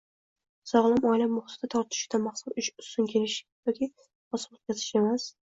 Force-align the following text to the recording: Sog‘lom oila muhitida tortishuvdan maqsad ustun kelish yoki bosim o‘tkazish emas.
Sog‘lom 0.69 1.03
oila 1.09 1.27
muhitida 1.33 1.69
tortishuvdan 1.73 2.23
maqsad 2.29 2.57
ustun 2.63 3.11
kelish 3.13 3.37
yoki 3.71 3.93
bosim 4.01 4.59
o‘tkazish 4.59 4.99
emas. 5.05 5.31